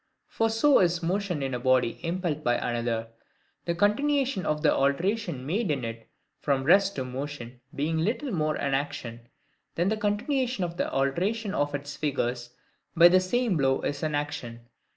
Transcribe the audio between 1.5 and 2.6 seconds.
a body impelled by